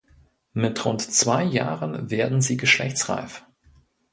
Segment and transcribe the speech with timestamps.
[0.53, 3.45] Mit rund zwei Jahren werden sie geschlechtsreif.